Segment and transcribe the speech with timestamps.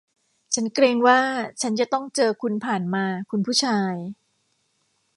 [0.53, 1.19] ฉันเกรงว่า
[1.61, 3.95] ฉันจะต้องเจอคุณผ่านมา คุณผู้ชาย